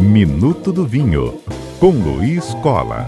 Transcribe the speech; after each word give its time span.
Minuto 0.00 0.72
do 0.72 0.84
Vinho, 0.84 1.40
com 1.78 1.90
Luiz 1.90 2.54
Cola. 2.54 3.06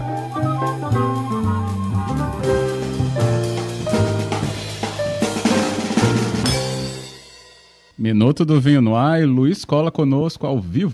Minuto 7.97 8.43
do 8.43 8.59
Vinho 8.59 8.81
no 8.81 8.95
ar 8.95 9.21
e 9.21 9.25
Luiz 9.25 9.63
Cola 9.63 9.91
conosco 9.91 10.45
ao 10.45 10.59
vivo. 10.59 10.91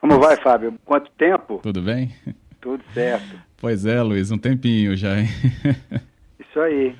Como 0.00 0.18
vai, 0.18 0.36
Fábio? 0.36 0.74
Quanto 0.84 1.10
tempo? 1.12 1.60
Tudo 1.62 1.80
bem? 1.80 2.12
Tudo 2.60 2.82
certo. 2.92 3.36
Pois 3.56 3.86
é, 3.86 4.02
Luiz, 4.02 4.30
um 4.30 4.38
tempinho 4.38 4.96
já, 4.96 5.20
hein? 5.20 5.28
Isso 6.40 6.58
aí. 6.60 6.96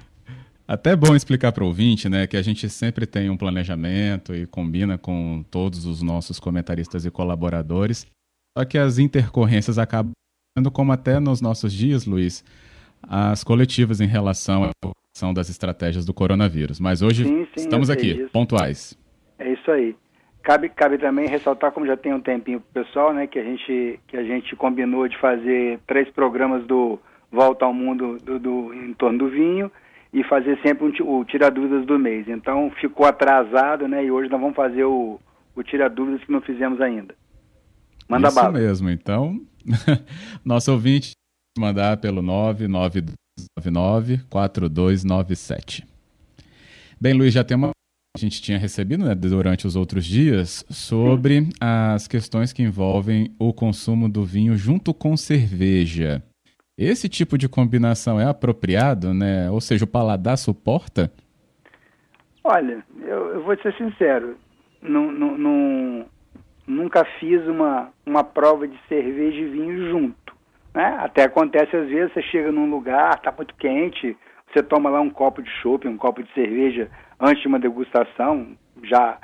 Até 0.72 0.96
bom 0.96 1.14
explicar 1.14 1.52
para 1.52 1.62
o 1.62 1.66
ouvinte, 1.66 2.08
né, 2.08 2.26
que 2.26 2.34
a 2.34 2.40
gente 2.40 2.66
sempre 2.70 3.04
tem 3.04 3.28
um 3.28 3.36
planejamento 3.36 4.34
e 4.34 4.46
combina 4.46 4.96
com 4.96 5.44
todos 5.50 5.84
os 5.84 6.00
nossos 6.00 6.40
comentaristas 6.40 7.04
e 7.04 7.10
colaboradores. 7.10 8.06
Só 8.56 8.64
que 8.64 8.78
as 8.78 8.98
intercorrências 8.98 9.78
acabam 9.78 10.12
sendo 10.56 10.70
como 10.70 10.90
até 10.90 11.20
nos 11.20 11.42
nossos 11.42 11.74
dias, 11.74 12.06
Luiz, 12.06 12.42
as 13.02 13.44
coletivas 13.44 14.00
em 14.00 14.06
relação 14.06 14.64
à 14.64 14.70
são 15.14 15.34
das 15.34 15.50
estratégias 15.50 16.06
do 16.06 16.14
coronavírus. 16.14 16.80
Mas 16.80 17.02
hoje 17.02 17.24
sim, 17.24 17.44
sim, 17.54 17.64
estamos 17.64 17.90
aqui, 17.90 18.14
disso. 18.14 18.30
pontuais. 18.32 18.98
É 19.38 19.52
isso 19.52 19.70
aí. 19.70 19.94
Cabe, 20.42 20.70
cabe 20.70 20.96
também 20.96 21.28
ressaltar, 21.28 21.72
como 21.72 21.84
já 21.84 21.98
tem 21.98 22.14
um 22.14 22.20
tempinho 22.20 22.62
pro 22.62 22.82
pessoal, 22.82 23.12
né, 23.12 23.26
que 23.26 23.38
a 23.38 23.44
gente, 23.44 24.00
que 24.08 24.16
a 24.16 24.24
gente 24.24 24.56
combinou 24.56 25.06
de 25.06 25.18
fazer 25.18 25.80
três 25.86 26.08
programas 26.12 26.66
do 26.66 26.98
Volta 27.30 27.66
ao 27.66 27.74
Mundo 27.74 28.16
do, 28.24 28.38
do 28.38 28.72
em 28.72 28.94
torno 28.94 29.18
do 29.18 29.28
vinho 29.28 29.70
e 30.12 30.22
fazer 30.24 30.58
sempre 30.60 30.84
um, 30.84 31.18
o 31.18 31.24
Tira 31.24 31.50
Dúvidas 31.50 31.86
do 31.86 31.98
mês. 31.98 32.28
Então 32.28 32.70
ficou 32.80 33.06
atrasado, 33.06 33.88
né? 33.88 34.04
E 34.04 34.10
hoje 34.10 34.30
nós 34.30 34.40
vamos 34.40 34.56
fazer 34.56 34.84
o, 34.84 35.18
o 35.56 35.62
Tira 35.62 35.88
Dúvidas 35.88 36.22
que 36.24 36.32
não 36.32 36.40
fizemos 36.40 36.80
ainda. 36.80 37.14
Manda 38.08 38.28
Isso 38.28 38.36
bala. 38.36 38.52
mesmo. 38.52 38.90
Então, 38.90 39.40
nosso 40.44 40.72
ouvinte 40.72 41.12
mandar 41.58 41.96
pelo 41.98 42.22
992994297. 43.52 45.84
Bem, 47.00 47.14
Luiz, 47.14 47.32
já 47.32 47.42
tem 47.42 47.56
uma 47.56 47.70
a 48.14 48.20
gente 48.20 48.42
tinha 48.42 48.58
recebido 48.58 49.06
né, 49.06 49.14
durante 49.14 49.66
os 49.66 49.74
outros 49.74 50.04
dias 50.04 50.66
sobre 50.68 51.48
as 51.58 52.06
questões 52.06 52.52
que 52.52 52.62
envolvem 52.62 53.34
o 53.38 53.54
consumo 53.54 54.06
do 54.06 54.22
vinho 54.22 54.54
junto 54.54 54.92
com 54.92 55.16
cerveja. 55.16 56.22
Esse 56.76 57.08
tipo 57.08 57.36
de 57.36 57.48
combinação 57.48 58.18
é 58.20 58.24
apropriado, 58.24 59.12
né? 59.12 59.50
Ou 59.50 59.60
seja, 59.60 59.84
o 59.84 59.88
paladar 59.88 60.38
suporta? 60.38 61.12
Olha, 62.42 62.84
eu, 63.00 63.34
eu 63.34 63.42
vou 63.42 63.56
ser 63.58 63.74
sincero, 63.76 64.36
nunca 66.66 67.04
fiz 67.20 67.46
uma, 67.46 67.90
uma 68.04 68.24
prova 68.24 68.66
de 68.66 68.78
cerveja 68.88 69.38
e 69.38 69.48
vinho 69.48 69.90
junto. 69.90 70.34
Né? 70.74 70.96
Até 70.98 71.24
acontece 71.24 71.76
às 71.76 71.88
vezes, 71.88 72.12
você 72.12 72.22
chega 72.22 72.50
num 72.50 72.68
lugar, 72.70 73.14
está 73.14 73.30
muito 73.30 73.54
quente, 73.54 74.16
você 74.52 74.62
toma 74.62 74.90
lá 74.90 75.00
um 75.00 75.10
copo 75.10 75.42
de 75.42 75.50
chopp, 75.60 75.86
um 75.86 75.96
copo 75.96 76.22
de 76.22 76.32
cerveja 76.32 76.90
antes 77.20 77.42
de 77.42 77.48
uma 77.48 77.60
degustação, 77.60 78.56
já 78.82 79.18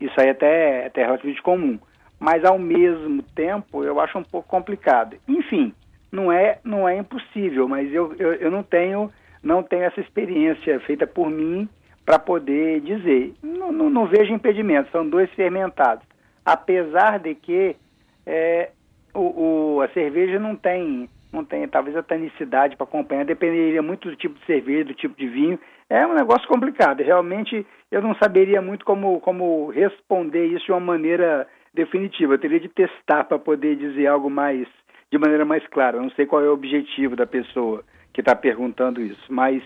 isso 0.00 0.20
aí 0.20 0.30
até, 0.30 0.86
até 0.86 1.00
é 1.00 1.04
relativamente 1.06 1.42
comum. 1.42 1.78
Mas 2.18 2.44
ao 2.44 2.58
mesmo 2.58 3.22
tempo 3.34 3.82
eu 3.82 3.98
acho 3.98 4.18
um 4.18 4.22
pouco 4.22 4.46
complicado. 4.48 5.16
Enfim, 5.26 5.74
não 6.10 6.32
é, 6.32 6.58
não 6.64 6.88
é 6.88 6.96
impossível, 6.96 7.68
mas 7.68 7.92
eu, 7.92 8.14
eu, 8.18 8.32
eu 8.34 8.50
não 8.50 8.62
tenho 8.62 9.10
não 9.42 9.62
tenho 9.62 9.84
essa 9.84 10.00
experiência 10.00 10.78
feita 10.80 11.06
por 11.06 11.30
mim 11.30 11.68
para 12.04 12.18
poder 12.18 12.80
dizer. 12.80 13.32
Não, 13.42 13.72
não, 13.72 13.88
não, 13.88 14.06
vejo 14.06 14.32
impedimento, 14.32 14.90
são 14.90 15.08
dois 15.08 15.30
fermentados. 15.34 16.04
Apesar 16.44 17.18
de 17.18 17.34
que 17.34 17.76
é, 18.26 18.70
o, 19.14 19.76
o, 19.76 19.80
a 19.80 19.88
cerveja 19.88 20.38
não 20.38 20.56
tem, 20.56 21.08
não 21.32 21.44
tem 21.44 21.66
talvez 21.68 21.96
a 21.96 22.02
tanicidade 22.02 22.76
para 22.76 22.84
acompanhar, 22.84 23.24
dependeria 23.24 23.82
muito 23.82 24.10
do 24.10 24.16
tipo 24.16 24.38
de 24.38 24.44
cerveja, 24.46 24.84
do 24.84 24.94
tipo 24.94 25.16
de 25.16 25.28
vinho. 25.28 25.58
É 25.88 26.06
um 26.06 26.14
negócio 26.14 26.46
complicado. 26.48 27.02
Realmente 27.02 27.66
eu 27.90 28.02
não 28.02 28.14
saberia 28.16 28.60
muito 28.60 28.84
como, 28.84 29.20
como 29.20 29.70
responder 29.70 30.46
isso 30.46 30.66
de 30.66 30.72
uma 30.72 30.80
maneira 30.80 31.46
definitiva. 31.72 32.34
Eu 32.34 32.38
teria 32.38 32.60
de 32.60 32.68
testar 32.68 33.24
para 33.24 33.38
poder 33.38 33.76
dizer 33.76 34.06
algo 34.06 34.28
mais 34.28 34.66
de 35.10 35.18
maneira 35.18 35.44
mais 35.44 35.66
clara. 35.68 35.96
Eu 35.96 36.02
não 36.02 36.10
sei 36.10 36.26
qual 36.26 36.42
é 36.42 36.48
o 36.48 36.54
objetivo 36.54 37.16
da 37.16 37.26
pessoa 37.26 37.84
que 38.12 38.20
está 38.20 38.34
perguntando 38.34 39.00
isso, 39.00 39.22
mas 39.28 39.62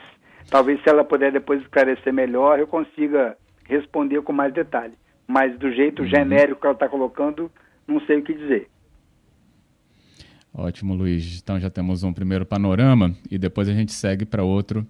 talvez 0.51 0.83
se 0.83 0.89
ela 0.89 1.05
puder 1.05 1.33
depois 1.33 1.61
esclarecer 1.63 2.13
melhor, 2.13 2.59
eu 2.59 2.67
consiga 2.67 3.37
responder 3.65 4.21
com 4.23 4.33
mais 4.33 4.53
detalhe. 4.53 4.95
Mas 5.27 5.59
do 5.59 5.73
jeito 5.73 6.03
uhum. 6.03 6.09
genérico 6.09 6.61
que 6.61 6.67
ela 6.67 6.75
está 6.75 6.89
colocando, 6.89 7.51
não 7.87 8.01
sei 8.01 8.19
o 8.19 8.23
que 8.23 8.35
dizer. 8.35 8.69
Ótimo, 10.53 10.95
Luiz. 10.95 11.41
Então 11.43 11.59
já 11.59 11.69
temos 11.69 12.05
um 12.05 12.13
primeiro 12.13 12.47
panorama 12.47 13.15
e 13.31 13.39
depois 13.39 13.69
a 13.69 13.73
gente 13.73 13.93
segue 13.93 14.25
para 14.25 14.45
outro. 14.45 14.87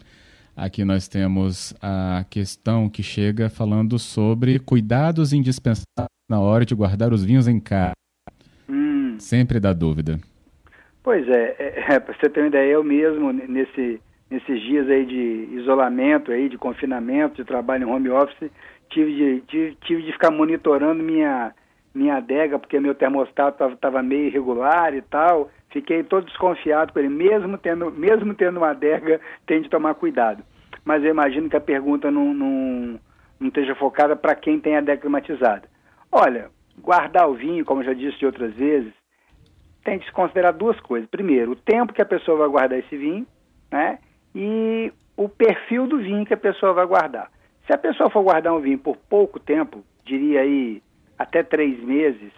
Aqui 0.56 0.84
nós 0.84 1.08
temos 1.08 1.74
a 1.80 2.24
questão 2.28 2.88
que 2.88 3.02
chega 3.02 3.48
falando 3.48 3.98
sobre 3.98 4.58
cuidados 4.58 5.32
indispensáveis 5.32 6.08
na 6.28 6.38
hora 6.38 6.64
de 6.64 6.74
guardar 6.74 7.12
os 7.12 7.24
vinhos 7.24 7.48
em 7.48 7.58
casa. 7.58 7.94
Hum. 8.68 9.16
Sempre 9.18 9.58
dá 9.58 9.72
dúvida. 9.72 10.20
Pois 11.04 11.28
é, 11.28 11.54
é, 11.58 11.84
é 11.94 12.00
para 12.00 12.14
você 12.14 12.30
ter 12.30 12.40
uma 12.40 12.48
ideia, 12.48 12.72
eu 12.72 12.82
mesmo, 12.82 13.30
nesse, 13.30 14.00
nesses 14.30 14.60
dias 14.62 14.88
aí 14.88 15.04
de 15.04 15.48
isolamento, 15.52 16.32
aí, 16.32 16.48
de 16.48 16.56
confinamento, 16.56 17.36
de 17.36 17.44
trabalho 17.44 17.86
em 17.86 17.92
home 17.92 18.08
office, 18.08 18.50
tive 18.88 19.14
de, 19.14 19.40
tive, 19.42 19.76
tive 19.82 20.02
de 20.02 20.12
ficar 20.12 20.30
monitorando 20.30 21.02
minha, 21.02 21.54
minha 21.94 22.16
adega, 22.16 22.58
porque 22.58 22.80
meu 22.80 22.94
termostato 22.94 23.62
estava 23.64 24.02
meio 24.02 24.28
irregular 24.28 24.94
e 24.94 25.02
tal. 25.02 25.50
Fiquei 25.68 26.02
todo 26.02 26.24
desconfiado 26.24 26.92
com 26.92 26.98
ele, 27.00 27.08
mesmo 27.10 27.58
tendo, 27.58 27.90
mesmo 27.90 28.32
tendo 28.34 28.56
uma 28.56 28.70
adega, 28.70 29.20
tem 29.46 29.60
de 29.60 29.68
tomar 29.68 29.94
cuidado. 29.94 30.42
Mas 30.84 31.04
eu 31.04 31.10
imagino 31.10 31.50
que 31.50 31.56
a 31.56 31.60
pergunta 31.60 32.10
não, 32.10 32.32
não, 32.32 33.00
não 33.38 33.48
esteja 33.48 33.74
focada 33.74 34.16
para 34.16 34.34
quem 34.34 34.58
tem 34.58 34.76
adega 34.76 35.02
climatizada. 35.02 35.68
Olha, 36.10 36.48
guardar 36.80 37.28
o 37.28 37.34
vinho, 37.34 37.64
como 37.64 37.82
eu 37.82 37.86
já 37.86 37.92
disse 37.92 38.24
outras 38.24 38.54
vezes, 38.54 38.92
tem 39.84 39.98
que 39.98 40.06
se 40.06 40.12
considerar 40.12 40.52
duas 40.52 40.80
coisas. 40.80 41.08
Primeiro, 41.08 41.52
o 41.52 41.56
tempo 41.56 41.92
que 41.92 42.02
a 42.02 42.06
pessoa 42.06 42.38
vai 42.38 42.48
guardar 42.48 42.78
esse 42.78 42.96
vinho, 42.96 43.26
né? 43.70 43.98
E 44.34 44.92
o 45.16 45.28
perfil 45.28 45.86
do 45.86 45.98
vinho 45.98 46.24
que 46.24 46.34
a 46.34 46.38
pessoa 46.38 46.72
vai 46.72 46.86
guardar. 46.86 47.30
Se 47.66 47.72
a 47.72 47.78
pessoa 47.78 48.10
for 48.10 48.22
guardar 48.22 48.52
um 48.54 48.60
vinho 48.60 48.78
por 48.78 48.96
pouco 48.96 49.38
tempo, 49.38 49.84
diria 50.04 50.40
aí 50.40 50.82
até 51.18 51.42
três 51.42 51.78
meses, 51.82 52.32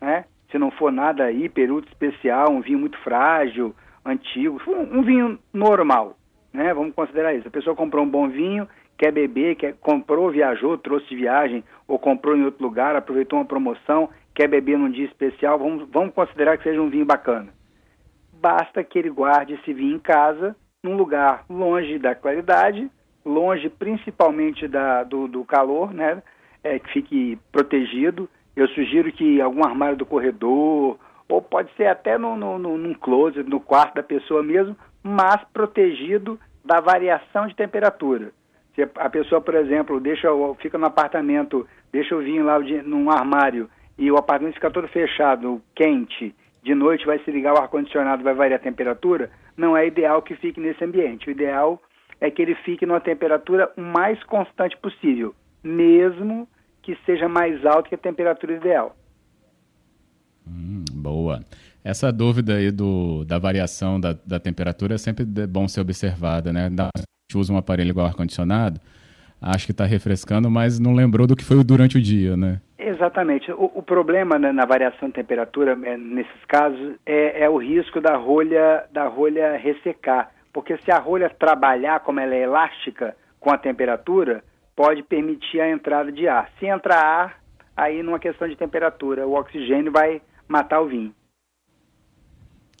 né? 0.00 0.24
Se 0.50 0.58
não 0.58 0.70
for 0.70 0.90
nada 0.90 1.30
hiper, 1.30 1.70
ultra 1.70 1.90
especial, 1.90 2.50
um 2.50 2.60
vinho 2.60 2.78
muito 2.78 2.98
frágil, 2.98 3.74
antigo, 4.04 4.60
um, 4.66 4.98
um 4.98 5.02
vinho 5.02 5.38
normal, 5.52 6.16
né? 6.52 6.72
Vamos 6.72 6.94
considerar 6.94 7.34
isso. 7.34 7.48
A 7.48 7.50
pessoa 7.50 7.76
comprou 7.76 8.04
um 8.04 8.10
bom 8.10 8.28
vinho, 8.28 8.68
quer 8.96 9.12
beber, 9.12 9.56
quer, 9.56 9.74
comprou, 9.80 10.30
viajou, 10.30 10.78
trouxe 10.78 11.08
de 11.08 11.16
viagem 11.16 11.64
ou 11.86 11.98
comprou 11.98 12.36
em 12.36 12.44
outro 12.44 12.62
lugar, 12.62 12.96
aproveitou 12.96 13.38
uma 13.38 13.44
promoção, 13.44 14.08
quer 14.34 14.48
beber 14.48 14.78
num 14.78 14.90
dia 14.90 15.06
especial, 15.06 15.58
vamos, 15.58 15.88
vamos 15.90 16.14
considerar 16.14 16.56
que 16.56 16.64
seja 16.64 16.80
um 16.80 16.90
vinho 16.90 17.04
bacana. 17.04 17.48
Basta 18.32 18.82
que 18.84 18.98
ele 18.98 19.10
guarde 19.10 19.54
esse 19.54 19.72
vinho 19.72 19.96
em 19.96 20.00
casa, 20.00 20.56
num 20.82 20.96
lugar 20.96 21.44
longe 21.48 21.98
da 21.98 22.14
qualidade, 22.14 22.90
longe 23.24 23.70
principalmente 23.70 24.68
da, 24.68 25.02
do, 25.02 25.26
do 25.26 25.44
calor, 25.44 25.94
né? 25.94 26.22
É, 26.62 26.78
que 26.78 26.92
fique 26.92 27.38
protegido. 27.52 28.28
Eu 28.54 28.68
sugiro 28.68 29.10
que 29.12 29.40
algum 29.40 29.64
armário 29.64 29.96
do 29.96 30.06
corredor, 30.06 30.98
ou 31.28 31.42
pode 31.42 31.72
ser 31.74 31.86
até 31.86 32.18
no, 32.18 32.36
no, 32.36 32.58
no, 32.58 32.76
num 32.76 32.94
closet, 32.94 33.48
no 33.48 33.60
quarto 33.60 33.94
da 33.94 34.02
pessoa 34.02 34.42
mesmo, 34.42 34.76
mas 35.02 35.42
protegido 35.52 36.38
da 36.64 36.80
variação 36.80 37.46
de 37.46 37.54
temperatura. 37.54 38.32
Se 38.74 38.82
a 38.82 39.08
pessoa, 39.08 39.40
por 39.40 39.54
exemplo, 39.54 40.00
deixa, 40.00 40.28
fica 40.60 40.76
no 40.76 40.86
apartamento, 40.86 41.66
deixa 41.92 42.16
o 42.16 42.20
vinho 42.20 42.44
lá 42.44 42.58
num 42.58 43.10
armário 43.10 43.70
e 43.96 44.10
o 44.10 44.16
apartamento 44.16 44.54
fica 44.54 44.70
todo 44.70 44.88
fechado, 44.88 45.62
quente, 45.74 46.34
de 46.62 46.74
noite 46.74 47.06
vai 47.06 47.18
se 47.20 47.30
ligar 47.30 47.54
o 47.54 47.58
ar-condicionado, 47.58 48.24
vai 48.24 48.34
variar 48.34 48.58
a 48.58 48.62
temperatura, 48.62 49.30
não 49.56 49.76
é 49.76 49.86
ideal 49.86 50.22
que 50.22 50.34
fique 50.34 50.58
nesse 50.58 50.82
ambiente. 50.82 51.28
O 51.28 51.30
ideal 51.30 51.80
é 52.20 52.30
que 52.30 52.42
ele 52.42 52.54
fique 52.56 52.86
numa 52.86 53.00
temperatura 53.00 53.70
o 53.76 53.80
mais 53.80 54.22
constante 54.24 54.76
possível, 54.78 55.34
mesmo 55.62 56.48
que 56.82 56.96
seja 57.06 57.28
mais 57.28 57.64
alto 57.64 57.88
que 57.88 57.94
a 57.94 57.98
temperatura 57.98 58.54
ideal. 58.54 58.96
Hum, 60.46 60.84
boa. 60.92 61.40
Essa 61.84 62.10
dúvida 62.10 62.54
aí 62.54 62.70
do, 62.70 63.26
da 63.26 63.38
variação 63.38 64.00
da, 64.00 64.16
da 64.26 64.40
temperatura 64.40 64.94
é 64.94 64.98
sempre 64.98 65.24
bom 65.46 65.68
ser 65.68 65.82
observada, 65.82 66.50
né? 66.50 66.70
A 66.78 66.98
gente 66.98 67.36
usa 67.36 67.52
um 67.52 67.58
aparelho 67.58 67.90
igual 67.90 68.06
ar-condicionado, 68.06 68.80
acho 69.38 69.66
que 69.66 69.72
está 69.72 69.84
refrescando, 69.84 70.50
mas 70.50 70.80
não 70.80 70.94
lembrou 70.94 71.26
do 71.26 71.36
que 71.36 71.44
foi 71.44 71.62
durante 71.62 71.98
o 71.98 72.00
dia, 72.00 72.38
né? 72.38 72.58
Exatamente. 72.78 73.52
O, 73.52 73.70
o 73.74 73.82
problema 73.82 74.38
né, 74.38 74.50
na 74.50 74.64
variação 74.64 75.08
de 75.08 75.14
temperatura, 75.14 75.78
é, 75.84 75.96
nesses 75.98 76.44
casos, 76.48 76.94
é, 77.04 77.44
é, 77.44 77.50
o 77.50 77.58
risco 77.58 78.00
da 78.00 78.16
rolha, 78.16 78.84
da 78.90 79.06
rolha 79.06 79.58
ressecar. 79.58 80.30
Porque 80.54 80.78
se 80.78 80.90
a 80.90 80.98
rolha 80.98 81.28
trabalhar 81.28 82.00
como 82.00 82.20
ela 82.20 82.34
é 82.34 82.44
elástica 82.44 83.14
com 83.38 83.50
a 83.50 83.58
temperatura, 83.58 84.42
pode 84.74 85.02
permitir 85.02 85.60
a 85.60 85.70
entrada 85.70 86.10
de 86.10 86.26
ar. 86.26 86.48
Se 86.58 86.66
entrar 86.66 87.04
ar, 87.04 87.40
aí 87.76 88.02
numa 88.02 88.18
questão 88.18 88.48
de 88.48 88.56
temperatura, 88.56 89.26
o 89.26 89.34
oxigênio 89.34 89.92
vai 89.92 90.22
matar 90.48 90.80
o 90.80 90.88
vinho. 90.88 91.14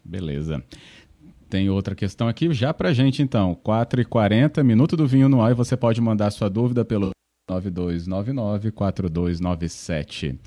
Beleza. 0.04 0.62
Tem 1.48 1.70
outra 1.70 1.94
questão 1.94 2.26
aqui 2.26 2.52
já 2.52 2.74
pra 2.74 2.92
gente 2.92 3.22
então, 3.22 3.56
4h40, 3.64 4.62
Minuto 4.62 4.96
do 4.96 5.06
Vinho 5.06 5.28
no 5.28 5.40
ar 5.40 5.52
e 5.52 5.54
você 5.54 5.76
pode 5.76 6.00
mandar 6.00 6.30
sua 6.30 6.50
dúvida 6.50 6.84
pelo 6.84 7.10
9299-4297. 7.50 10.38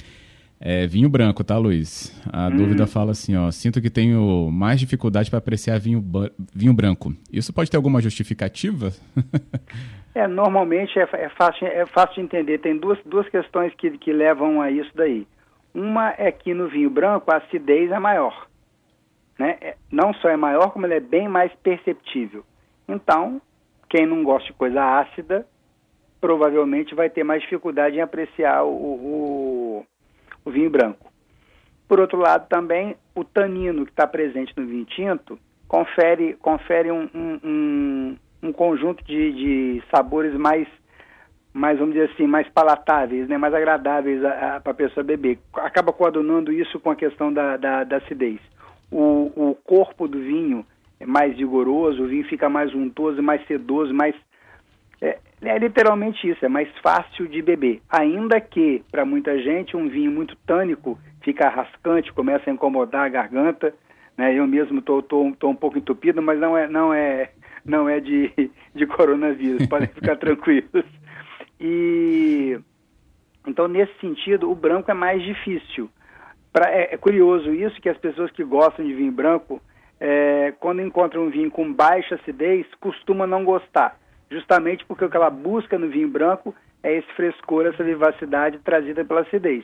É, 0.59 0.87
vinho 0.87 1.07
branco, 1.07 1.43
tá, 1.43 1.55
Luiz? 1.57 2.11
A 2.33 2.47
hum. 2.47 2.57
dúvida 2.57 2.87
fala 2.87 3.11
assim, 3.11 3.35
ó, 3.35 3.51
sinto 3.51 3.79
que 3.79 3.91
tenho 3.91 4.49
mais 4.51 4.79
dificuldade 4.79 5.29
para 5.29 5.37
apreciar 5.37 5.79
vinho, 5.79 6.03
vinho 6.53 6.73
branco. 6.73 7.13
Isso 7.31 7.53
pode 7.53 7.69
ter 7.69 7.77
alguma 7.77 8.01
justificativa? 8.01 8.91
é, 10.15 10.27
normalmente 10.27 10.97
é, 10.97 11.07
é, 11.13 11.29
fácil, 11.29 11.67
é 11.67 11.85
fácil 11.85 12.15
de 12.15 12.21
entender. 12.21 12.57
Tem 12.57 12.75
duas, 12.75 12.97
duas 13.05 13.29
questões 13.29 13.71
que, 13.75 13.99
que 13.99 14.11
levam 14.11 14.59
a 14.59 14.71
isso 14.71 14.89
daí. 14.95 15.27
Uma 15.75 16.15
é 16.17 16.31
que 16.31 16.55
no 16.55 16.67
vinho 16.67 16.89
branco 16.89 17.31
a 17.31 17.37
acidez 17.37 17.91
é 17.91 17.99
maior. 17.99 18.46
Né? 19.37 19.57
É, 19.61 19.75
não 19.91 20.13
só 20.15 20.29
é 20.29 20.37
maior, 20.37 20.71
como 20.71 20.85
ele 20.85 20.95
é 20.95 20.99
bem 20.99 21.27
mais 21.27 21.53
perceptível. 21.55 22.43
Então, 22.87 23.41
quem 23.89 24.05
não 24.05 24.23
gosta 24.23 24.47
de 24.47 24.53
coisa 24.53 24.99
ácida, 24.99 25.45
provavelmente 26.19 26.95
vai 26.95 27.09
ter 27.09 27.23
mais 27.23 27.41
dificuldade 27.41 27.97
em 27.97 28.01
apreciar 28.01 28.63
o, 28.63 28.69
o 28.69 29.85
o 30.47 30.51
vinho 30.51 30.69
branco. 30.69 31.11
Por 31.87 31.99
outro 31.99 32.17
lado, 32.17 32.47
também 32.47 32.95
o 33.13 33.23
tanino 33.23 33.85
que 33.85 33.91
está 33.91 34.07
presente 34.07 34.53
no 34.55 34.65
vinho 34.65 34.85
tinto 34.85 35.37
confere, 35.67 36.35
confere 36.35 36.89
um, 36.89 37.09
um, 37.13 37.39
um, 37.43 38.17
um 38.43 38.53
conjunto 38.53 39.03
de, 39.03 39.33
de, 39.33 39.83
sabores 39.93 40.33
mais, 40.33 40.67
mais, 41.53 41.77
vamos 41.77 41.93
dizer 41.93 42.09
assim, 42.11 42.25
mais 42.25 42.47
palatáveis, 42.49 43.27
né, 43.27 43.37
mais 43.37 43.53
agradáveis 43.53 44.21
para 44.21 44.71
a 44.71 44.73
pessoa 44.73 45.03
beber. 45.03 45.37
Acaba 45.53 45.91
coadunando 45.91 46.51
isso 46.51 46.79
com 46.79 46.91
a 46.91 46.95
questão 46.95 47.31
da, 47.31 47.57
da, 47.57 47.83
da 47.83 47.97
acidez. 47.97 48.39
O, 48.91 49.31
o 49.35 49.55
corpo 49.63 50.07
do 50.07 50.19
vinho 50.19 50.65
é 50.99 51.05
mais 51.05 51.35
vigoroso, 51.35 52.03
o 52.03 52.07
vinho 52.07 52.25
fica 52.27 52.49
mais 52.49 52.73
untoso, 52.73 53.21
mais 53.21 53.45
sedoso, 53.47 53.93
mais 53.93 54.15
é, 55.01 55.19
é 55.41 55.57
literalmente 55.59 56.27
isso, 56.27 56.43
é 56.43 56.49
mais 56.49 56.69
fácil 56.79 57.27
de 57.27 57.41
beber. 57.41 57.81
Ainda 57.89 58.39
que, 58.41 58.83
para 58.91 59.05
muita 59.05 59.37
gente, 59.39 59.77
um 59.77 59.87
vinho 59.87 60.11
muito 60.11 60.35
tânico 60.45 60.97
fica 61.21 61.49
rascante, 61.49 62.13
começa 62.13 62.49
a 62.49 62.53
incomodar 62.53 63.05
a 63.05 63.09
garganta. 63.09 63.73
Né? 64.17 64.33
Eu 64.33 64.47
mesmo 64.47 64.79
estou 64.79 65.01
tô, 65.01 65.25
tô, 65.25 65.35
tô, 65.35 65.49
um 65.49 65.55
pouco 65.55 65.77
entupido, 65.77 66.21
mas 66.21 66.39
não 66.39 66.57
é, 66.57 66.67
não 66.67 66.93
é, 66.93 67.29
não 67.63 67.87
é 67.87 67.99
de, 67.99 68.31
de 68.73 68.87
coronavírus, 68.87 69.65
podem 69.67 69.87
ficar 69.89 70.15
tranquilos. 70.15 70.85
E 71.59 72.59
então, 73.47 73.67
nesse 73.67 73.93
sentido, 73.99 74.51
o 74.51 74.55
branco 74.55 74.91
é 74.91 74.93
mais 74.93 75.23
difícil. 75.23 75.89
Pra, 76.57 76.71
é, 76.71 76.95
é, 76.95 76.97
curioso 76.97 77.53
isso 77.53 77.79
que 77.79 77.87
as 77.87 77.99
pessoas 77.99 78.31
que 78.31 78.43
gostam 78.43 78.83
de 78.83 78.91
vinho 78.91 79.11
branco, 79.11 79.61
é, 79.99 80.55
quando 80.59 80.81
encontram 80.81 81.25
um 81.25 81.29
vinho 81.29 81.51
com 81.51 81.71
baixa 81.71 82.15
acidez, 82.15 82.65
costumam 82.79 83.27
não 83.27 83.45
gostar 83.45 83.95
justamente 84.27 84.83
porque 84.87 85.05
o 85.05 85.09
que 85.09 85.15
ela 85.15 85.29
busca 85.29 85.77
no 85.77 85.87
vinho 85.87 86.07
branco 86.07 86.55
é 86.81 86.95
esse 86.95 87.07
frescor, 87.13 87.67
essa 87.67 87.83
vivacidade 87.83 88.57
trazida 88.57 89.05
pela 89.05 89.21
acidez. 89.21 89.63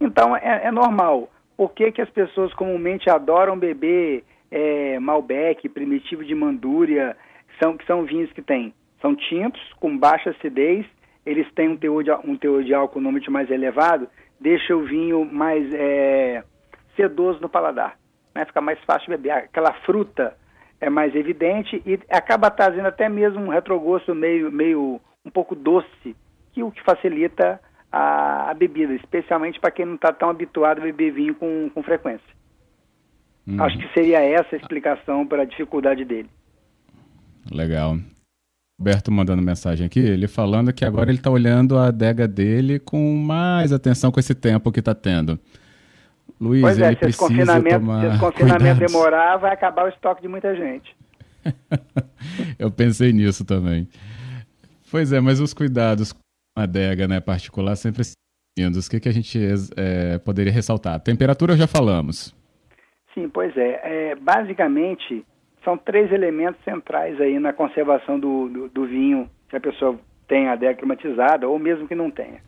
Então 0.00 0.36
é, 0.36 0.62
é 0.64 0.72
normal. 0.72 1.30
Por 1.56 1.72
que, 1.72 1.92
que 1.92 2.02
as 2.02 2.10
pessoas 2.10 2.52
comumente 2.54 3.08
adoram 3.08 3.56
beber 3.56 4.24
é, 4.50 4.98
Malbec, 4.98 5.68
Primitivo 5.68 6.24
de 6.24 6.34
Mandúria, 6.34 7.16
são, 7.62 7.76
que 7.76 7.86
são 7.86 8.02
vinhos 8.02 8.32
que 8.32 8.42
têm? 8.42 8.74
São 9.00 9.14
tintos, 9.14 9.62
com 9.74 9.96
baixa 9.96 10.30
acidez, 10.30 10.84
eles 11.24 11.46
têm 11.54 11.68
um 11.68 11.76
teor 11.76 12.02
de, 12.02 12.10
um 12.28 12.36
teor 12.36 12.64
de 12.64 12.74
álcool 12.74 12.98
normalmente 12.98 13.30
mais 13.30 13.48
elevado, 13.52 14.08
deixa 14.44 14.76
o 14.76 14.84
vinho 14.84 15.24
mais 15.24 15.72
é, 15.72 16.44
sedoso 16.94 17.40
no 17.40 17.48
paladar. 17.48 17.98
Né? 18.34 18.44
Fica 18.44 18.60
mais 18.60 18.78
fácil 18.84 19.06
de 19.06 19.16
beber. 19.16 19.30
Aquela 19.32 19.72
fruta 19.86 20.36
é 20.78 20.90
mais 20.90 21.14
evidente 21.16 21.82
e 21.86 21.98
acaba 22.10 22.50
trazendo 22.50 22.86
até 22.86 23.08
mesmo 23.08 23.40
um 23.40 23.48
retrogosto 23.48 24.14
meio, 24.14 24.52
meio 24.52 25.00
um 25.24 25.30
pouco 25.30 25.54
doce, 25.54 26.14
que 26.52 26.62
o 26.62 26.70
que 26.70 26.82
facilita 26.82 27.58
a, 27.90 28.50
a 28.50 28.54
bebida, 28.54 28.92
especialmente 28.92 29.58
para 29.58 29.70
quem 29.70 29.86
não 29.86 29.94
está 29.94 30.12
tão 30.12 30.28
habituado 30.28 30.80
a 30.80 30.84
beber 30.84 31.10
vinho 31.10 31.34
com, 31.34 31.70
com 31.70 31.82
frequência. 31.82 32.34
Hum. 33.48 33.62
Acho 33.62 33.78
que 33.78 33.94
seria 33.94 34.20
essa 34.20 34.54
a 34.54 34.58
explicação 34.58 35.26
para 35.26 35.42
a 35.42 35.46
dificuldade 35.46 36.04
dele. 36.04 36.28
Legal. 37.50 37.96
Roberto 38.78 39.12
mandando 39.12 39.40
mensagem 39.40 39.86
aqui, 39.86 40.00
ele 40.00 40.26
falando 40.26 40.72
que 40.72 40.84
agora 40.84 41.10
ele 41.10 41.18
está 41.18 41.30
olhando 41.30 41.78
a 41.78 41.86
adega 41.86 42.26
dele 42.26 42.78
com 42.78 43.16
mais 43.16 43.72
atenção 43.72 44.10
com 44.10 44.18
esse 44.18 44.34
tempo 44.34 44.72
que 44.72 44.80
está 44.80 44.94
tendo. 44.94 45.38
Luiz, 46.40 46.60
pois 46.60 46.78
é, 46.80 46.94
se 46.94 47.04
esse 47.06 47.18
confinamento, 47.18 47.86
se 48.00 48.06
esse 48.06 48.18
confinamento 48.18 48.80
demorar, 48.80 49.36
vai 49.36 49.52
acabar 49.52 49.84
o 49.84 49.88
estoque 49.88 50.22
de 50.22 50.28
muita 50.28 50.54
gente. 50.56 50.94
Eu 52.58 52.70
pensei 52.70 53.12
nisso 53.12 53.44
também. 53.44 53.88
Pois 54.90 55.12
é, 55.12 55.20
mas 55.20 55.40
os 55.40 55.54
cuidados 55.54 56.12
com 56.12 56.20
a 56.56 56.64
adega 56.64 57.06
né, 57.06 57.20
particular 57.20 57.76
sempre 57.76 58.02
os 58.76 58.88
que, 58.88 59.00
que 59.00 59.08
a 59.08 59.12
gente 59.12 59.38
é, 59.76 60.18
poderia 60.18 60.52
ressaltar? 60.52 61.00
Temperatura 61.00 61.56
já 61.56 61.66
falamos. 61.66 62.34
Sim, 63.12 63.28
pois 63.28 63.56
é. 63.56 64.10
é. 64.10 64.14
Basicamente, 64.14 65.24
são 65.64 65.76
três 65.76 66.12
elementos 66.12 66.62
centrais 66.62 67.20
aí 67.20 67.38
na 67.38 67.52
conservação 67.52 68.20
do, 68.20 68.48
do, 68.48 68.68
do 68.68 68.86
vinho, 68.86 69.28
se 69.50 69.56
a 69.56 69.60
pessoa 69.60 69.98
tem 70.28 70.48
a 70.48 70.52
adega 70.52 70.78
climatizada 70.78 71.48
ou 71.48 71.58
mesmo 71.58 71.88
que 71.88 71.94
não 71.94 72.10
tenha. 72.10 72.40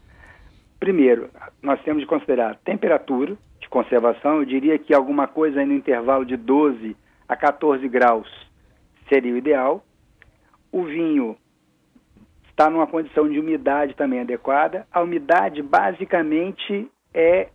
Primeiro, 0.79 1.31
nós 1.63 1.83
temos 1.83 2.03
de 2.03 2.07
considerar 2.07 2.57
temperatura, 2.65 3.37
de 3.61 3.69
conservação, 3.69 4.39
eu 4.39 4.45
diria 4.45 4.79
que 4.79 4.95
alguma 4.95 5.27
coisa 5.27 5.65
no 5.65 5.73
intervalo 5.73 6.25
de 6.25 6.37
12 6.37 6.97
a 7.29 7.35
14 7.35 7.89
graus 7.89 8.29
seria 9.09 9.33
o 9.33 9.37
ideal. 9.37 9.83
O 10.71 10.85
vinho 10.85 11.37
está 12.51 12.71
numa 12.71 12.87
condição 12.87 13.29
de 13.29 13.39
umidade 13.39 13.95
também 13.95 14.21
adequada. 14.21 14.87
A 14.93 15.01
umidade 15.01 15.63
basicamente 15.63 16.91
é 17.15 17.49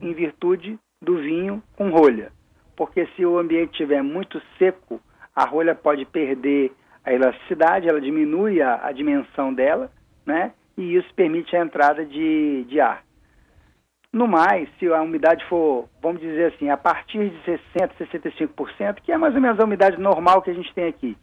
em 0.00 0.12
virtude 0.12 0.78
do 1.00 1.16
vinho 1.18 1.62
com 1.76 1.90
rolha, 1.90 2.30
porque 2.76 3.06
se 3.16 3.24
o 3.24 3.38
ambiente 3.38 3.72
estiver 3.72 4.02
muito 4.02 4.40
seco, 4.58 5.00
a 5.34 5.44
rolha 5.44 5.74
pode 5.74 6.04
perder 6.04 6.72
a 7.04 7.12
elasticidade, 7.12 7.88
ela 7.88 8.00
diminui 8.00 8.60
a, 8.60 8.86
a 8.86 8.92
dimensão 8.92 9.52
dela, 9.54 9.90
né? 10.24 10.52
E 10.76 10.96
isso 10.96 11.12
permite 11.14 11.56
a 11.56 11.62
entrada 11.62 12.04
de, 12.04 12.64
de 12.64 12.80
ar. 12.80 13.02
No 14.12 14.26
mais, 14.26 14.68
se 14.78 14.86
a 14.86 15.02
umidade 15.02 15.44
for, 15.46 15.88
vamos 16.02 16.20
dizer 16.20 16.52
assim, 16.54 16.70
a 16.70 16.76
partir 16.76 17.30
de 17.30 17.36
60%, 17.76 17.90
65%, 17.98 18.96
que 19.02 19.12
é 19.12 19.18
mais 19.18 19.34
ou 19.34 19.40
menos 19.40 19.60
a 19.60 19.64
umidade 19.64 20.00
normal 20.00 20.42
que 20.42 20.50
a 20.50 20.54
gente 20.54 20.72
tem 20.74 20.86
aqui. 20.86 21.16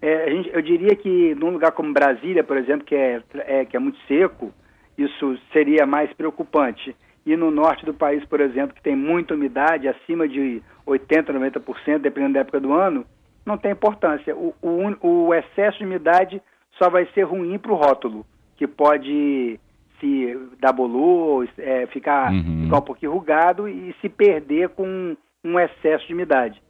É, 0.00 0.30
gente, 0.30 0.50
eu 0.52 0.62
diria 0.62 0.94
que 0.94 1.34
num 1.34 1.50
lugar 1.50 1.72
como 1.72 1.92
Brasília, 1.92 2.44
por 2.44 2.56
exemplo, 2.56 2.84
que 2.84 2.94
é, 2.94 3.22
é, 3.34 3.64
que 3.64 3.76
é 3.76 3.80
muito 3.80 3.98
seco, 4.06 4.52
isso 4.96 5.38
seria 5.52 5.86
mais 5.86 6.12
preocupante. 6.14 6.96
E 7.26 7.36
no 7.36 7.50
norte 7.50 7.84
do 7.84 7.92
país, 7.92 8.24
por 8.24 8.40
exemplo, 8.40 8.74
que 8.74 8.82
tem 8.82 8.96
muita 8.96 9.34
umidade, 9.34 9.88
acima 9.88 10.26
de 10.26 10.62
80%, 10.86 11.26
90%, 11.26 11.98
dependendo 11.98 12.34
da 12.34 12.40
época 12.40 12.60
do 12.60 12.72
ano, 12.72 13.04
não 13.44 13.58
tem 13.58 13.72
importância. 13.72 14.34
O, 14.36 14.54
o, 14.62 15.26
o 15.26 15.34
excesso 15.34 15.78
de 15.78 15.84
umidade 15.84 16.42
só 16.78 16.88
vai 16.88 17.06
ser 17.14 17.22
ruim 17.22 17.58
para 17.58 17.72
o 17.72 17.76
rótulo, 17.76 18.24
que 18.56 18.66
pode 18.66 19.58
se 20.00 20.38
dar 20.60 20.72
bolor, 20.72 21.48
é, 21.58 21.86
ficar, 21.86 22.32
uhum. 22.32 22.64
ficar 22.64 22.78
um 22.78 22.82
pouquinho 22.82 23.12
rugado 23.12 23.68
e 23.68 23.94
se 24.00 24.08
perder 24.08 24.70
com 24.70 25.16
um 25.44 25.58
excesso 25.58 26.06
de 26.06 26.14
umidade. 26.14 26.62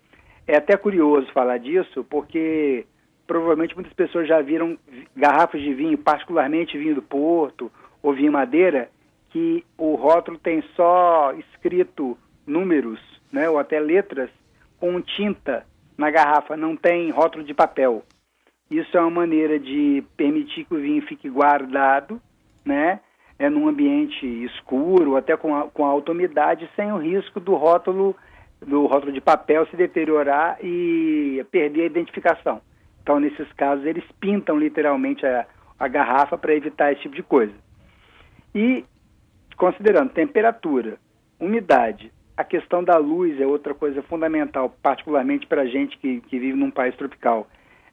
É 0.47 0.57
até 0.57 0.77
curioso 0.77 1.31
falar 1.33 1.59
disso, 1.59 2.05
porque 2.09 2.87
provavelmente 3.27 3.75
muitas 3.75 3.93
pessoas 3.93 4.27
já 4.27 4.41
viram 4.41 4.79
garrafas 5.15 5.61
de 5.61 5.75
vinho, 5.75 5.99
particularmente 5.99 6.79
vinho 6.79 6.95
do 6.95 7.03
Porto 7.03 7.71
ou 8.03 8.15
vinho 8.15 8.33
Madeira, 8.33 8.89
que 9.31 9.65
o 9.77 9.95
rótulo 9.95 10.39
tem 10.39 10.63
só 10.75 11.33
escrito 11.35 12.17
números, 12.47 13.01
né, 13.31 13.49
ou 13.49 13.59
até 13.59 13.79
letras 13.79 14.31
com 14.81 15.01
tinta 15.01 15.67
na 15.97 16.11
garrafa, 16.11 16.57
não 16.57 16.77
tem 16.77 17.11
rótulo 17.11 17.45
de 17.45 17.53
papel. 17.53 18.03
Isso 18.71 18.97
é 18.97 19.01
uma 19.01 19.11
maneira 19.11 19.59
de 19.59 20.05
permitir 20.17 20.65
que 20.65 20.75
o 20.75 20.81
vinho 20.81 21.03
fique 21.03 21.29
guardado, 21.29 22.21
né, 22.65 23.01
é, 23.39 23.49
num 23.49 23.69
ambiente 23.69 24.27
escuro, 24.45 25.17
até 25.17 25.37
com, 25.37 25.55
a, 25.55 25.69
com 25.69 25.85
alta 25.85 26.13
umidade, 26.13 26.69
sem 26.75 26.93
o 26.93 26.99
risco 26.99 27.39
do 27.39 27.55
rótulo, 27.55 28.17
do 28.61 28.87
rótulo 28.87 29.13
de 29.13 29.21
papel 29.21 29.67
se 29.67 29.77
deteriorar 29.77 30.59
e 30.63 31.45
perder 31.51 31.83
a 31.83 31.87
identificação. 31.87 32.61
Então, 33.03 33.21
nesses 33.21 33.51
casos, 33.53 33.87
eles 33.87 34.05
pintam 34.21 34.59
literalmente 34.59 35.25
a, 35.25 35.47
a 35.79 35.89
garrafa 35.89 36.37
para 36.37 36.55
evitar 36.55 36.93
esse 36.93 37.03
tipo 37.03 37.15
de 37.15 37.23
coisa. 37.23 37.55
E, 38.55 38.85
considerando 39.59 40.11
temperatura, 40.11 40.97
umidade, 41.39 42.13
a 42.37 42.45
questão 42.45 42.85
da 42.85 42.97
luz 42.97 43.39
é 43.41 43.47
outra 43.47 43.75
coisa 43.75 44.01
fundamental, 44.03 44.73
particularmente 44.81 45.47
para 45.47 45.63
a 45.63 45.67
gente 45.67 45.99
que, 45.99 46.21
que 46.21 46.39
vive 46.39 46.57
num 46.57 46.71
país 46.71 46.95
tropical. 46.95 47.49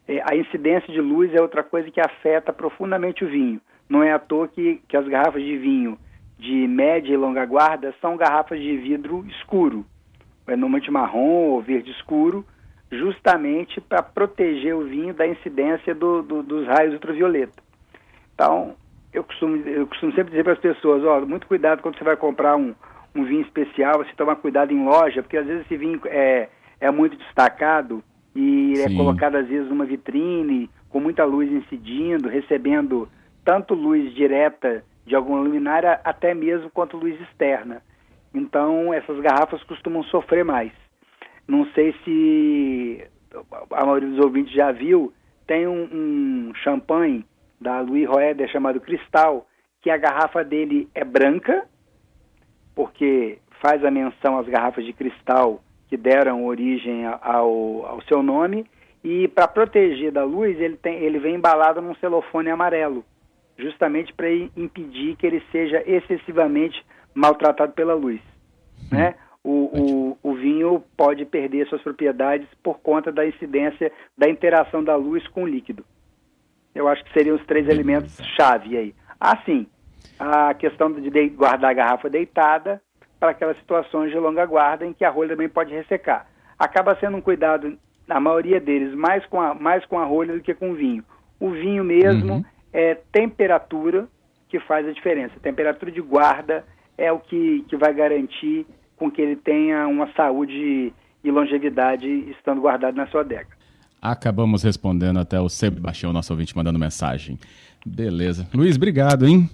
É, 0.08 0.22
a 0.24 0.36
incidência 0.36 0.94
de 0.94 1.02
luz 1.02 1.34
é 1.34 1.42
outra 1.42 1.64
coisa 1.64 1.90
que 1.90 2.00
afeta 2.00 2.54
profundamente 2.54 3.26
o 3.26 3.28
vinho. 3.28 3.60
Não 3.90 4.04
é 4.04 4.14
à 4.14 4.20
toa 4.20 4.48
que, 4.48 4.80
que 4.88 4.96
as 4.96 5.08
garrafas 5.08 5.42
de 5.42 5.58
vinho 5.58 5.98
de 6.38 6.68
média 6.68 7.12
e 7.12 7.18
longa 7.18 7.44
guarda 7.46 7.96
são 8.00 8.16
garrafas 8.16 8.60
de 8.60 8.78
vidro 8.78 9.26
escuro, 9.28 9.84
é 10.48 10.52
normalmente 10.52 10.92
marrom 10.92 11.50
ou 11.50 11.62
verde 11.62 11.90
escuro, 11.92 12.46
justamente 12.92 13.82
para 13.82 14.04
proteger 14.04 14.76
o 14.76 14.86
vinho 14.86 15.14
da 15.14 15.26
incidência 15.26 15.96
do, 15.96 16.22
do, 16.22 16.44
dos 16.44 16.68
raios 16.68 16.94
ultravioleta. 16.94 17.64
Então, 18.36 18.76
eu 19.16 19.24
costumo, 19.24 19.56
eu 19.68 19.88
costumo 19.88 20.12
sempre 20.14 20.32
dizer 20.32 20.44
para 20.44 20.54
as 20.54 20.60
pessoas, 20.60 21.04
ó, 21.04 21.22
muito 21.22 21.48
cuidado 21.48 21.82
quando 21.82 21.98
você 21.98 22.04
vai 22.04 22.18
comprar 22.18 22.58
um, 22.58 22.76
um 23.16 23.24
vinho 23.24 23.42
especial, 23.42 23.98
você 23.98 24.12
tomar 24.16 24.36
cuidado 24.36 24.74
em 24.74 24.84
loja, 24.84 25.24
porque 25.24 25.38
às 25.38 25.46
vezes 25.46 25.66
esse 25.66 25.78
vinho 25.78 26.02
é, 26.06 26.50
é 26.82 26.92
muito 26.92 27.16
destacado 27.18 28.04
e 28.36 28.74
é 28.74 28.88
Sim. 28.90 28.94
é 28.94 28.98
colocado 28.98 29.36
às 29.36 29.48
vezes 29.48 29.70
numa 29.70 29.86
vitrine, 29.86 30.70
com 30.90 31.00
muita 31.00 31.24
luz 31.24 31.50
incidindo, 31.50 32.28
recebendo 32.28 33.08
tanto 33.46 33.74
luz 33.74 34.14
direta 34.14 34.84
de 35.06 35.16
alguma 35.16 35.40
luminária, 35.40 36.00
até 36.04 36.34
mesmo 36.34 36.70
quanto 36.70 36.98
luz 36.98 37.20
externa. 37.22 37.82
Então, 38.34 38.94
essas 38.94 39.18
garrafas 39.20 39.64
costumam 39.64 40.04
sofrer 40.04 40.44
mais. 40.44 40.72
Não 41.48 41.66
sei 41.68 41.96
se 42.04 43.08
a 43.72 43.86
maioria 43.86 44.10
dos 44.10 44.20
ouvintes 44.20 44.54
já 44.54 44.72
viu, 44.72 45.14
tem 45.48 45.68
um, 45.68 45.84
um 46.50 46.54
champanhe 46.56 47.24
da 47.66 47.82
Louis 47.82 48.08
Roeder 48.08 48.48
chamado 48.48 48.80
Cristal, 48.80 49.48
que 49.82 49.90
a 49.90 49.98
garrafa 49.98 50.44
dele 50.44 50.88
é 50.94 51.04
branca, 51.04 51.66
porque 52.76 53.40
faz 53.60 53.84
a 53.84 53.90
menção 53.90 54.38
às 54.38 54.48
garrafas 54.48 54.86
de 54.86 54.94
cristal 54.94 55.64
que 55.88 55.98
deram 55.98 56.46
origem 56.46 57.06
ao, 57.06 57.86
ao 57.86 58.02
seu 58.04 58.22
nome, 58.22 58.68
e 59.04 59.28
para 59.28 59.48
proteger 59.48 60.12
da 60.12 60.24
luz, 60.24 60.60
ele, 60.60 60.78
tem, 60.78 60.98
ele 60.98 61.18
vem 61.18 61.36
embalado 61.36 61.82
num 61.82 61.96
celofone 61.96 62.50
amarelo, 62.52 63.04
justamente 63.58 64.14
para 64.14 64.32
impedir 64.32 65.16
que 65.16 65.26
ele 65.26 65.42
seja 65.52 65.84
excessivamente 65.88 66.84
maltratado 67.14 67.74
pela 67.74 67.96
luz. 67.96 68.22
Hum. 68.92 68.98
Né? 68.98 69.16
O, 69.44 69.52
o, 69.52 70.18
o, 70.24 70.34
vinho 70.34 70.84
pode 70.98 71.24
perder 71.26 71.68
suas 71.68 71.82
propriedades 71.82 72.48
por 72.64 72.80
conta 72.80 73.12
da 73.12 73.28
incidência 73.28 73.92
da 74.18 74.28
interação 74.28 74.84
da 74.84 74.96
luz 74.96 75.28
com 75.28 75.44
o 75.44 75.48
líquido. 75.48 75.86
Eu 76.75 76.89
acho 76.89 77.03
que 77.05 77.13
seriam 77.13 77.38
os 77.38 77.46
três 77.46 77.67
elementos 77.70 78.17
chave 78.36 78.77
aí. 78.77 78.94
Assim, 79.20 79.65
a 80.20 80.53
questão 80.53 80.91
de 80.91 81.29
guardar 81.29 81.72
a 81.72 81.74
garrafa 81.74 82.10
deitada 82.10 82.82
para 83.20 83.32
aquelas 83.32 83.58
situações 83.58 84.12
de 84.12 84.20
longa 84.20 84.46
guarda 84.46 84.86
em 84.86 84.94
que 84.94 85.05
a 85.05 85.10
rolha 85.10 85.29
também 85.29 85.50
pode 85.50 85.74
ressecar. 85.74 86.27
Acaba 86.60 86.96
sendo 87.00 87.17
um 87.17 87.22
cuidado, 87.22 87.77
na 88.08 88.20
maioria 88.20 88.60
deles, 88.60 88.94
mais 88.94 89.25
com 89.25 89.41
a, 89.41 89.53
mais 89.53 89.86
com 89.86 89.98
a 89.98 90.05
rolha 90.05 90.34
do 90.34 90.41
que 90.41 90.53
com 90.53 90.72
o 90.72 90.75
vinho. 90.75 91.03
O 91.39 91.50
vinho 91.51 91.84
mesmo 91.84 92.36
uhum. 92.36 92.46
é 92.72 92.96
temperatura 93.12 94.08
que 94.50 94.60
faz 94.60 94.88
a 94.88 94.91
diferença. 94.91 95.39
Temperatura 95.41 95.91
de 95.91 96.01
guarda 96.01 96.65
é 96.98 97.12
o 97.12 97.20
que, 97.20 97.65
que 97.67 97.75
vai 97.75 97.94
garantir 97.94 98.65
com 98.96 99.10
que 99.10 99.22
ele 99.22 99.36
tenha 99.36 99.88
uma 99.88 100.12
saúde 100.13 100.94
e 101.24 101.32
longevidade 101.32 102.08
estando 102.29 102.62
guardado 102.62 102.96
na 102.96 103.08
sua 103.08 103.22
adega. 103.22 103.55
Acabamos 104.12 104.62
respondendo 104.62 105.20
até 105.20 105.40
o 105.40 105.50
Sebastião, 105.50 106.14
nosso 106.14 106.32
ouvinte, 106.32 106.56
mandando 106.56 106.78
mensagem. 106.78 107.40
Beleza. 107.86 108.48
Luiz, 108.54 108.76
obrigado, 108.76 109.26
hein? 109.28 109.50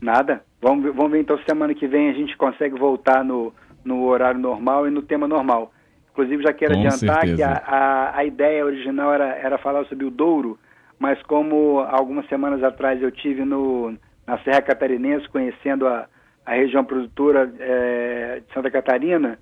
Nada. 0.00 0.42
Vamos, 0.60 0.94
vamos 0.94 1.12
ver 1.12 1.20
então 1.20 1.38
semana 1.48 1.74
que 1.74 1.86
vem 1.86 2.10
a 2.10 2.12
gente 2.12 2.36
consegue 2.36 2.78
voltar 2.78 3.24
no, 3.24 3.54
no 3.84 4.04
horário 4.04 4.38
normal 4.38 4.86
e 4.86 4.90
no 4.90 5.00
tema 5.00 5.26
normal. 5.26 5.72
Inclusive, 6.12 6.42
já 6.42 6.52
quero 6.52 6.74
Com 6.74 6.80
adiantar 6.80 7.20
certeza. 7.20 7.36
que 7.36 7.42
a, 7.42 7.52
a, 7.66 8.18
a, 8.18 8.24
ideia 8.24 8.64
original 8.64 9.12
era, 9.12 9.34
era 9.36 9.58
falar 9.58 9.84
sobre 9.86 10.04
o 10.04 10.10
Douro, 10.10 10.58
mas 10.98 11.22
como 11.22 11.80
algumas 11.80 12.26
semanas 12.28 12.62
atrás 12.62 13.02
eu 13.02 13.10
tive 13.10 13.44
no, 13.44 13.94
na 14.26 14.38
Serra 14.38 14.62
Catarinense 14.62 15.28
conhecendo 15.28 15.86
a, 15.86 16.06
a 16.44 16.52
região 16.52 16.84
produtora 16.84 17.52
é, 17.58 18.42
de 18.46 18.54
Santa 18.54 18.70
Catarina, 18.70 19.38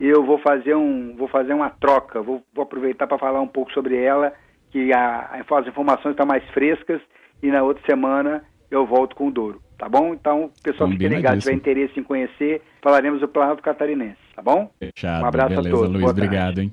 eu 0.00 0.24
vou 0.24 0.38
fazer 0.38 0.74
um 0.74 1.16
vou 1.16 1.28
fazer 1.28 1.54
uma 1.54 1.70
troca, 1.70 2.22
vou, 2.22 2.42
vou 2.54 2.62
aproveitar 2.62 3.06
para 3.06 3.18
falar 3.18 3.40
um 3.40 3.48
pouco 3.48 3.72
sobre 3.72 3.96
ela, 3.96 4.32
que 4.70 4.92
a, 4.92 5.42
as 5.50 5.66
informações 5.66 6.12
estão 6.12 6.26
mais 6.26 6.44
frescas 6.50 7.00
e 7.42 7.48
na 7.48 7.62
outra 7.62 7.82
semana 7.86 8.44
eu 8.70 8.86
volto 8.86 9.16
com 9.16 9.28
o 9.28 9.30
Douro, 9.30 9.60
tá 9.78 9.88
bom? 9.88 10.12
Então, 10.12 10.44
o 10.44 10.62
pessoal 10.62 10.90
que 10.90 10.98
tem 10.98 11.08
ligado, 11.08 11.40
tiver 11.40 11.54
interesse 11.54 11.98
em 11.98 12.02
conhecer, 12.02 12.60
falaremos 12.82 13.20
do 13.20 13.28
Planalto 13.28 13.62
Catarinense, 13.62 14.18
tá 14.36 14.42
bom? 14.42 14.70
Fechado. 14.78 15.24
Um 15.24 15.26
abraço 15.26 15.48
Beleza, 15.48 15.68
a 15.68 15.72
todos. 15.72 15.92
Luiz, 15.92 16.10
obrigado, 16.10 16.60
hein? 16.60 16.66